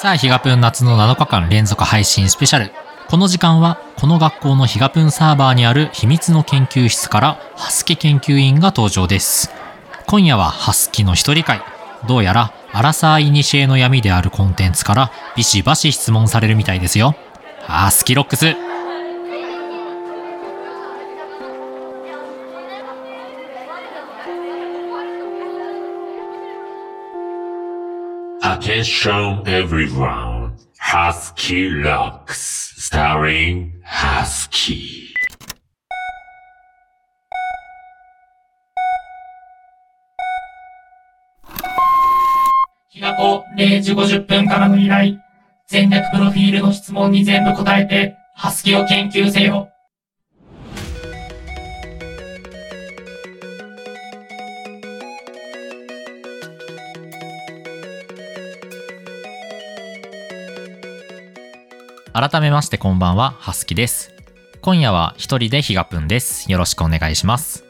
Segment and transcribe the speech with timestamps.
[0.00, 2.70] さあ、ヒガプン夏の7日間連続配信スペシャル。
[3.08, 9.50] この時間は、この学校のヒガプンサーバーにある秘密の研究室から、ハスキ研究員が登場です。
[10.06, 11.62] 今夜はハスキの一人会。
[12.06, 17.16] どうやら、アラサーイニシエの闇であるコンテンツから、ビシバシ質問されるみたいですよ。
[17.66, 18.67] ハスキロックス。
[28.50, 30.56] Attention everyone.
[30.80, 35.12] Husky Rocks starring Husky.
[42.88, 45.18] ひなこ、0時50分からの依頼。
[45.66, 49.68] 戦略プロフィールの質問に全部答えて、ハスキを研究せよ。
[62.20, 64.12] 改めましてこんばんは、ハスキです。
[64.60, 66.50] 今夜は一人でヒガプンです。
[66.50, 67.64] よろしくお願いします。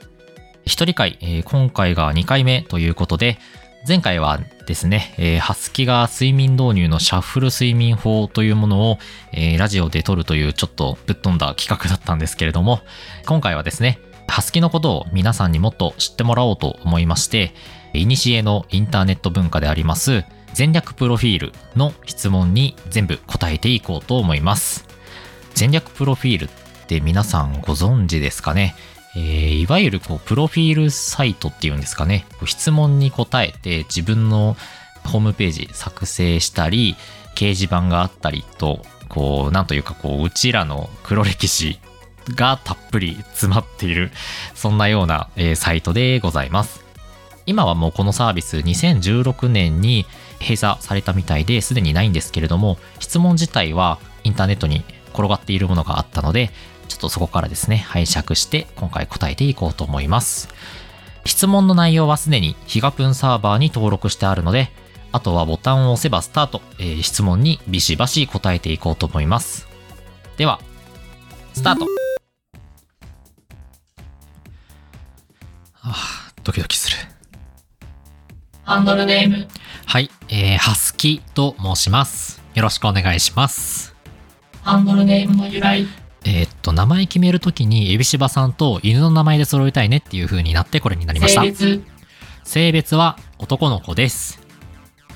[0.64, 3.36] 一人会、えー今回が2回目ということで、
[3.86, 8.98] 前回はですね、えーハスキが睡眠導入のシャッフル睡眠法というものを、
[9.34, 12.80] えーラジオで撮るというちょっとぶっ飛んだ企画だったんですけれども、
[13.26, 17.52] 今回はですね、ハスキのことを皆さんにもっと知ってもらおうと思いまして、
[17.92, 24.86] いにしえのインターネット文化であります、戦略プロフィールの質問に全部答えていこうと思います。
[25.54, 26.48] 戦略プロフィールっ
[26.86, 28.74] て皆さんご存知ですかね？
[29.16, 32.24] えーいわゆるこうプロフィールサイトっていうんですかね？
[32.44, 34.56] 質問に答えて自分の
[35.04, 36.96] ホームページ作成したり
[37.34, 41.78] 掲示板があったりとこうなんというかこううちらの黒歴史
[42.34, 44.10] がたっぷり詰まっている
[44.54, 46.84] そんなような、えーサイトでございます。
[47.46, 50.04] 今はもうこのサービス2016年に
[50.40, 56.50] 閉鎖されたみたいですでにないんですけれども質問自体はインターネットに転がっているものがあったので
[56.88, 60.48] ちょっとそこからですね拝借して今回答えていこうと思います。
[61.24, 64.70] 質問の内容はすでにヒガプンサーバーに登録してあるので
[65.12, 69.68] あとはボタンを押せばスタート、えー質問にビシバシ答えていこうと思います。
[70.38, 70.60] では
[71.52, 71.86] スタート。
[75.82, 76.96] あードキドキする。
[78.64, 79.48] ハンドルネーム、
[79.90, 82.42] はい、えー、ハスキと申します。
[82.52, 83.96] よろしくお願いします。
[84.60, 85.86] ハンドルネームの由来、
[86.26, 91.46] えーっと、名前決めるときに、エビシバさんと犬の名前で揃えたいねっていう風になってこれになりました性。
[91.52, 91.82] 別、
[92.44, 94.42] 性別は男の子です。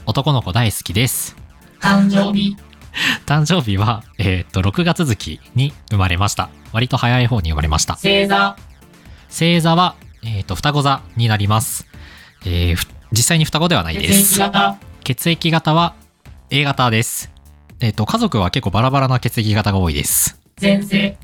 [0.07, 1.37] 男の子大好きです。
[1.79, 2.57] 誕生日、
[3.29, 6.49] 誕生日は、えーっと、6月月に生まれました。
[6.73, 7.97] 割と早い方に生まれました。
[7.97, 8.57] 星座、
[9.29, 11.87] 星座は、えーっと、双子座になります。
[12.47, 14.41] えーふ実際に双子ではない血です
[15.05, 15.95] 血液型は
[16.51, 17.31] A 型です。
[17.81, 20.39] えっ、と、家族は結構バラバラな血液型が多いです。
[20.61, 21.17] 前世、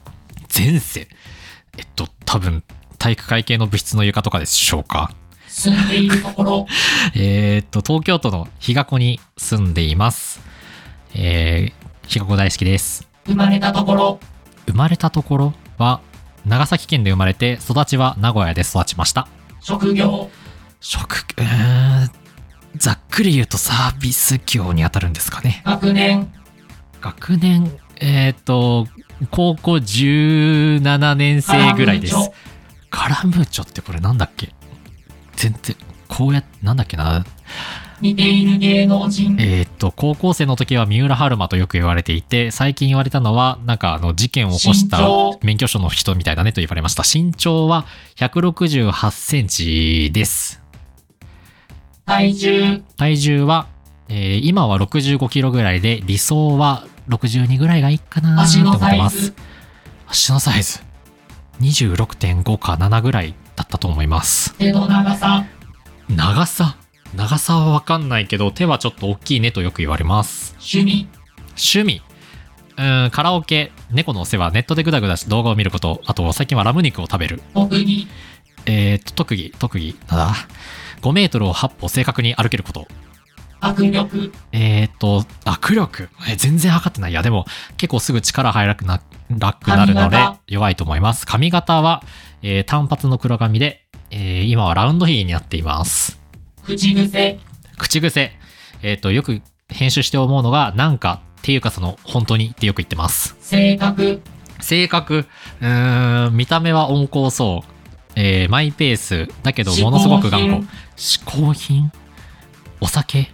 [0.54, 1.06] 前世？
[1.76, 2.65] えっと、多分、
[2.99, 5.12] 体育会系の物質の床とかでしょうか。
[5.47, 6.66] 住んでいるところ、
[7.15, 10.41] えっと、東京都の日が子に住んでいます。
[11.15, 13.06] えー、日が子大好きです。
[13.26, 14.20] 生まれたところ、
[14.66, 16.00] 生まれたところは、
[16.47, 19.28] 長崎県で生まれて、育ちは名古屋で育ちました。
[19.60, 20.31] 職業、
[20.81, 21.18] 職、
[22.78, 25.62] ざっくり言うとサービス業に当たるんですかね。
[25.65, 26.33] 学年、
[27.00, 28.87] 学年、えっ、と、
[29.31, 32.15] 高校17年生ぐらいです
[32.91, 33.65] カラムーチョ。
[33.65, 34.53] ってこれなんだっけ？
[35.37, 35.77] 全然、
[36.09, 37.25] こうやって、なんだっけな？
[38.00, 45.00] 似ている芸能人、えっ、と、高校生の時は三浦春馬とよく言われていて、最近言われたのは、なんかあの、事件を起こした
[45.43, 47.03] 免許証の人みたいだねと言われました。
[47.03, 47.87] 身長は
[48.17, 50.62] 168センチです。
[52.09, 53.67] 体重、体重は、
[54.09, 59.17] えー今は65キロぐらいで、理想は62ぐらいがいいかなと思ってます。
[59.19, 59.35] サイズ。、
[60.09, 60.81] 足のサイズ
[61.61, 64.55] 26.5か7ぐらいだったと思います。
[64.55, 65.45] 手の長さ、
[66.09, 66.77] 長さ？
[67.15, 70.55] 長さはわかんないけど手はちょっと大きいねとよく言われます。
[70.61, 71.09] 趣味、
[71.56, 72.03] 趣味。
[72.77, 73.73] うーんカラオケ。
[73.91, 76.00] 猫のお世話ネットでグダグダして動画を見ること。
[76.06, 77.43] あと最近はラム肉を食べる。
[77.55, 78.06] 特技、
[78.67, 79.97] えー、と特技特技。
[80.09, 80.35] なんだ？
[81.00, 82.87] 5メートルを8歩正確に歩けること。
[83.61, 86.09] 握力、えー、と握力。
[86.29, 87.11] え全然測ってない。
[87.11, 87.45] いやでも
[87.77, 88.85] 結構すぐ力入らなく
[89.69, 91.27] なるので弱いと思います。
[91.27, 92.03] 髪型は、
[92.43, 96.21] えー単発の黒髪で、えー今はラウンドヒーになっています。
[96.65, 97.39] 口癖、
[97.77, 98.33] 口癖。
[98.83, 103.37] えっ、とよく編集して思うのがなんかっていうかその本当にってよく言ってます。
[103.41, 104.23] 性格、
[104.61, 105.27] 性格。
[105.61, 107.71] うーん見た目は温厚そう、
[108.15, 109.29] えーマイペース。
[109.43, 110.67] だけどものすごく頑固
[110.99, 111.93] 嗜好品？
[112.81, 113.29] お酒？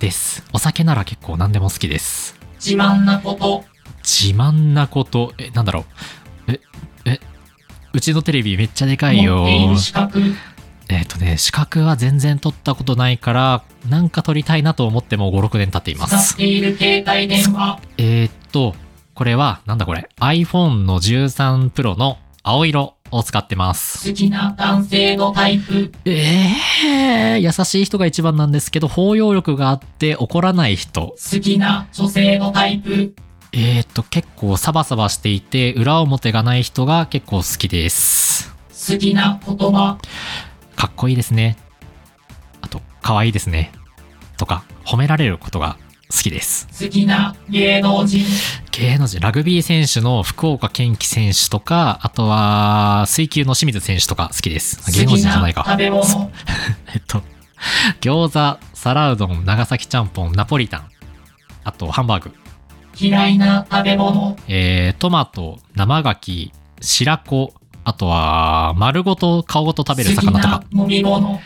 [0.00, 0.42] です。
[0.52, 2.36] お酒なら結構何でも好きです。
[2.58, 3.62] 自慢なこと、
[4.02, 5.84] 自慢なこと、え、なんだろ
[6.48, 6.52] う？
[6.52, 6.60] え、
[7.04, 7.20] え、
[7.92, 9.46] うちのテレビめっちゃでかいよ
[10.88, 16.36] えっ、とね、資格は全然取ったことないから、なんか取りたいなと思っても5、6年経っています使っ。
[16.38, 18.74] ている携帯電話、えーっと、
[19.14, 24.08] これは、なんだこれ？iPhone の13 Pro の青色を使ってます。
[24.08, 26.48] 好きな男性のタイプ、え
[26.84, 31.08] えー、優しい人が一番なんですけど、包容力があって怒らない人。
[31.16, 33.14] 好きな女性のタイプ、
[33.52, 38.54] えーっと、結構サバサバしていて、裏表がない人が結構好きです。
[38.70, 39.98] 好きな言葉、
[40.76, 41.56] かっこいいですね。
[42.60, 43.72] あと、可愛いですね。
[44.38, 45.76] とか、褒められることが
[46.10, 46.66] 好きです。
[46.84, 48.26] 好きな芸能人、
[48.72, 54.90] 芸能人、ラグビー選手の福岡堅樹選手とか、あとは、水球の清水選手とか好きです。
[54.90, 55.64] 芸能人じゃないか。
[55.64, 56.04] 食べ物、
[56.92, 57.22] えっと、
[58.00, 60.88] 餃子、皿うどん、長崎ちゃんぽん、ナポリタン、
[61.62, 62.34] あと、ハンバーグ、
[62.98, 67.54] 嫌いな食べ物、えー、トマト、生牡蠣、白子、
[67.84, 70.82] あとは、丸ごと、顔ごと食べる魚とかな。
[70.82, 71.40] 飲み物、好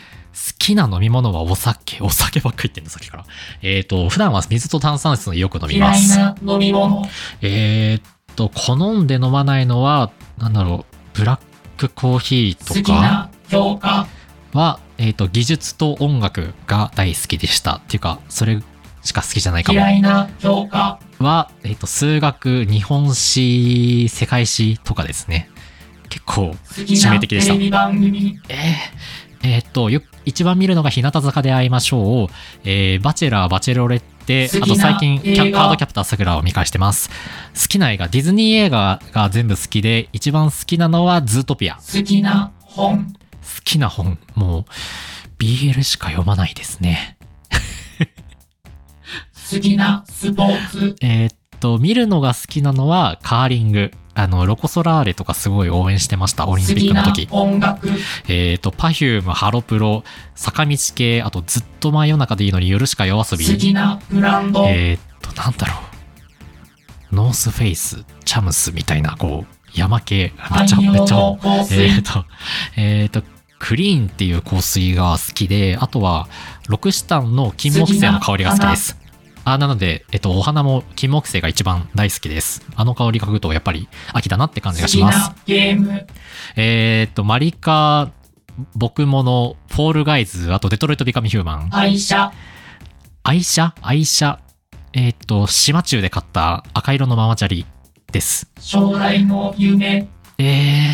[0.57, 2.01] きな飲み物はお酒。
[2.01, 3.25] お酒ばっかり言ってんの、さっきから。
[3.61, 6.15] えっ、と、普段は水と炭酸水をよく飲みます。
[6.15, 7.07] 嫌いな飲み物、
[7.41, 11.39] えーっと、好んで飲まないのは、なんだろう、ブラッ
[11.77, 14.09] クコーヒー好とか
[14.53, 17.77] は、えーっと、技術と音楽が大好きでした。
[17.77, 18.61] っていうか、それ
[19.03, 19.79] しか好きじゃないかも。
[19.79, 25.49] 嫌いな教科、は、えーっと、数学、日本史、世界史とかですね。
[26.09, 32.27] 結構、致命な的でしたえーえーっと、よ一番見るのが日向坂で会いましょう。
[32.63, 37.11] えー、バチェラー、バチェロレッテ、あと最近、キャカードキャプターさくらを見返してます。
[37.53, 41.75] 好きな映画、ディズニー映画が全部好きで、一番好きなのはズートピア。
[41.75, 43.13] 好好きな本、
[43.65, 44.65] きな本、もう、
[45.37, 47.17] BL しか読まないですね。
[49.51, 53.91] 好きなスポーツ、えーっと、見るのが好きなのはカーリング。
[54.17, 57.27] あの、ロコ・ソラーレとかすごい応援してました、オリンピックの時。
[57.31, 57.89] 音楽、
[58.29, 60.05] えーっと、パフューム、ハロプロ、
[60.35, 63.45] 坂道系、あとずっと真夜中でいいのにヨルシカ、YOASOBI。
[63.45, 64.99] 好きなブランド、えーっ
[65.33, 65.73] と、なんだろ
[67.11, 67.15] う。
[67.15, 72.25] ノースフェイス、チャムスみたいな、こう、山系、めっちゃ、めっちゃ、えーっと、
[72.77, 73.21] えーっと、
[73.59, 76.29] クリーンっていう香水が好きで、あとは、
[76.69, 78.97] ロクシタンの金木犀の香りが好きです。
[79.45, 82.65] あ、なので、えっと、お花も金木犀が一番大好きです。
[82.75, 85.19] あの香り嗅ぐと、やっぱり秋だなって感じがします。
[85.19, 86.07] なゲーム、
[86.55, 88.11] えーっと、マリカ、
[88.75, 91.69] 僕もの、フォールガイズ、あとデトロイト・ビカミ・ヒューマン。
[91.71, 92.33] 愛車、
[93.23, 93.73] 愛車？
[93.81, 94.39] 愛車。
[94.93, 97.65] えーっと、島中で買った赤色のママチャリ
[98.11, 98.49] です。
[98.59, 100.07] 将来の夢、
[100.37, 100.93] えー、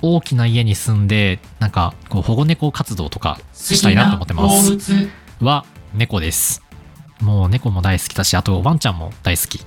[0.00, 4.70] 大きな家に住んで、なんか、こう、保護猫活動とか好したいなと思ってます。
[4.70, 5.10] 物、
[5.40, 6.62] は、猫です。
[7.22, 9.60] もう猫も大好きだし、あとワンちゃんも大好き。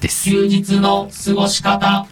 [0.00, 0.28] です。
[0.28, 2.06] 休日の過ごし方、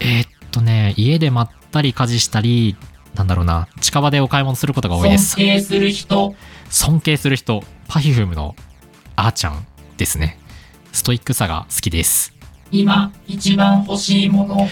[0.00, 2.76] えーっとね、家でまったり家事したり、
[3.14, 5.30] なんだろうな、近場でお買い物することが多いです。
[5.30, 6.34] 尊敬する人、
[6.70, 8.54] 尊敬する人、パフュームの
[9.16, 9.66] あーちゃん
[9.96, 10.38] ですね。
[10.92, 12.34] ストイックさが好きです。
[12.70, 14.68] 今一番欲しいもの、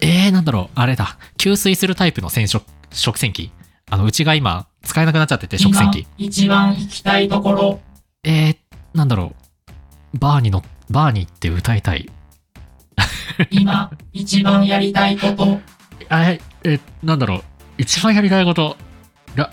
[0.00, 1.18] えー、なんだろう、あれだ。
[1.36, 3.50] 給水するタイプの洗食、食洗機。
[3.90, 6.06] あの、うちが今、使えなくなっちゃってて、食洗今機。
[6.18, 7.80] 一番行きたいところ、
[8.24, 8.56] えー、
[8.94, 9.34] なんだろ
[10.14, 10.18] う。
[10.18, 12.10] バーにの、バーに行って歌いたい。
[13.50, 15.60] 今一番やりたいこと、
[16.10, 17.42] え、え、なんだろう。
[17.76, 18.76] 一番やりたいこと、
[19.36, 19.52] ラ、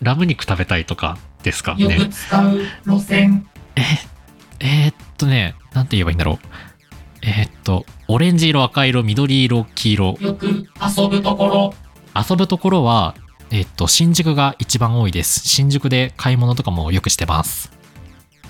[0.00, 2.08] ラム肉食べたいとかですかよくね。
[2.08, 3.82] 使う路線、え、
[4.60, 6.38] えーっとね、なんて言えばいいんだろう。
[7.22, 10.16] えーっと、オレンジ色、赤色、緑色、黄色。
[10.20, 11.74] よく遊ぶところ、
[12.14, 13.16] 遊ぶところは、
[13.50, 15.40] えーっと、新宿が一番多いです。
[15.48, 17.73] 新宿で買い物とかもよくしてます。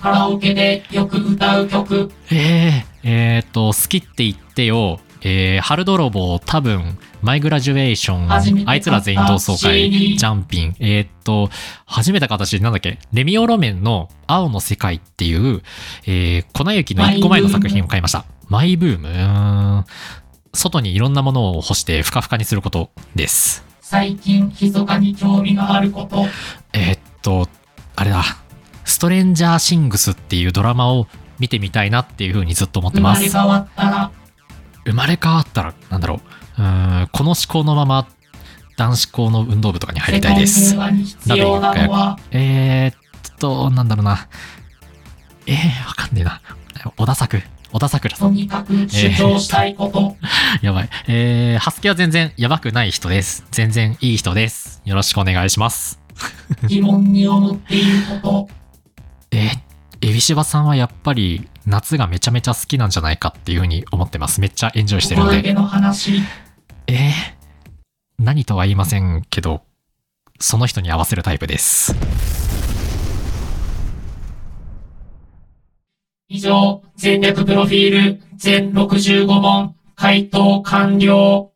[0.05, 5.01] カラオケでよく歌う曲、えー、えーっと、好きって言ってよ。
[5.23, 11.49] えー、春泥棒、多分、マイグラジュエーション、あいつら全員同窓会、ジャンピン、えーっと、
[11.87, 12.99] 初めて形なんだっけ？
[13.15, 15.63] レミオロメンの青の世界っていう、
[16.07, 18.27] えー、粉雪の一個前の作品を買いました。
[18.51, 19.85] マイブームうーん
[20.53, 23.65] 外にいろんなものを干してふかふかにすることです。
[23.81, 26.27] 最近密かに興味があること、
[26.75, 27.49] えーっと、
[27.97, 28.23] あれだ。
[28.85, 31.07] ストレンジャーシングスっていうドラマを
[31.39, 33.29] 見てみたいなっていうふうにずっと思ってます。
[33.29, 34.11] 生まれ変わったら、
[34.85, 36.21] 生まれ変わったら、なんだろ
[36.59, 36.63] う。
[36.63, 38.07] うーん、この思考のまま、
[38.77, 42.95] 男子校の運動部とかに入りたいですえーっ
[43.39, 44.29] と、なんだろうな。
[45.47, 46.41] えー、わかんねえな。
[46.97, 47.43] 小田作。
[47.73, 48.29] 小田桜さん。
[48.29, 50.17] とにかく主張したいこと、
[50.63, 50.89] やばい。
[51.09, 53.45] えー、ハスケは全然やばくない人です。
[53.51, 54.81] 全然いい人です。
[54.85, 56.01] よろしくお願いします。
[56.69, 58.64] 疑問に思っていること、
[60.15, 64.41] ビシバさんはやっぱり夏がめちゃめちゃ好きなんじゃないかっていうふうに思ってます。
[64.41, 65.53] めっちゃエンジョイしてるんで。
[65.53, 65.65] の。
[66.87, 67.01] えー、
[68.21, 69.63] 何とは言いませんけど、
[70.39, 71.97] その人に合わせるタイプです。
[76.29, 81.54] 以上、全略プロフィール全65問、回答完了。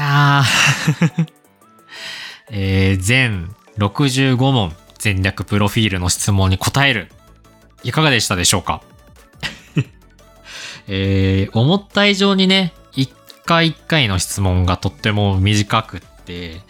[0.00, 1.26] やー、
[2.50, 7.10] えー、全65問全略プロフィールの質問に答える。
[7.82, 8.82] いかがでしたでしょうか？
[10.88, 13.10] えー、思った以上にね、一
[13.46, 16.60] 回一回の質問がとっても短くって、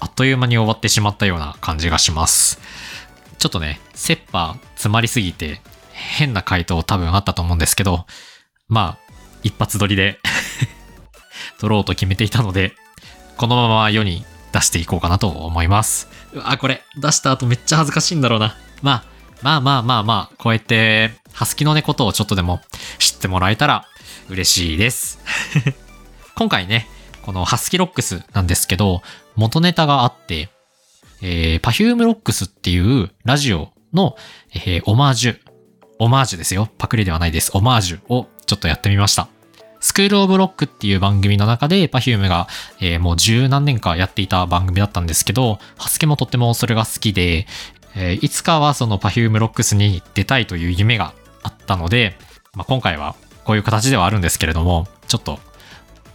[0.00, 2.60] あっという間に終わってしまったような感じがします。
[3.38, 5.60] ちょっとね、切羽詰まりすぎて、
[5.92, 8.06] 変な回答多分あったと思うんですけど、
[8.68, 10.18] まあ、一発撮りで
[11.58, 12.72] 撮ろうと決めていたので、
[13.36, 16.08] このまま世に出していこうかなと思います。
[16.32, 18.56] うわ、これ、出した後めっちゃ恥ずかしいんだろうな。
[18.82, 19.04] まあ、
[19.42, 22.60] まあまあまあまあ、こうやって、ハスキのねことをちょっとでも
[22.98, 23.86] 知ってもらえたら
[24.28, 25.20] 嬉しいです。
[26.34, 26.88] 今回ね、
[27.22, 29.02] このハスキロックスなんですけど、
[29.36, 30.50] 元ネタがあって、
[31.22, 34.16] えー、パフュームロックスっていうラジオの、
[34.54, 35.38] えーオマージュ、
[35.98, 36.68] オマージュですよ。
[36.78, 37.50] パクリではないです。
[37.54, 39.28] オマージュをちょっとやってみました。
[39.80, 42.48] スクールオブロックっていう番組の中で Perfume が、
[42.80, 47.46] えーもう十何年かやっていた番組だったんですけど、ハスケもとってもそれが好きで、
[47.94, 52.16] えーいつかはその Perfume ロックスに出たいという夢があったので、
[52.54, 55.38] まあ、今回はこういう形ではあるんですけれども、ちょっと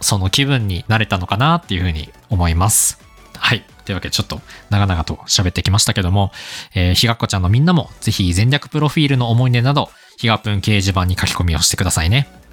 [0.00, 3.00] その気分になれたのかなっていうふうに思います。
[3.36, 3.64] はい。
[3.84, 4.40] というわけでちょっと
[4.70, 6.32] 長々と喋ってきましたけども、
[6.74, 12.43] えーひがっこちゃんのみんなもぜひ全略プロフィールの思い出など、ひがぷん掲示板に書き込みをしてくださいね。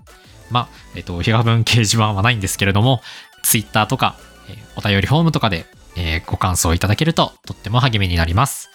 [0.51, 3.01] まあ、えっ、と、平文掲示板はないんですけれども、
[3.43, 4.15] Twitter とか、
[4.49, 5.65] えーお便りフォームとかで、
[5.95, 8.69] えーご感想いただけるととっても励みになります。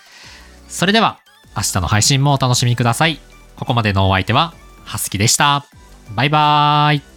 [0.68, 1.18] それでは、
[1.56, 3.18] 明日の配信もお楽しみください。
[3.56, 4.54] ここまでのお相手は、
[4.84, 5.64] はすきでした。
[6.14, 7.15] バイバーイ。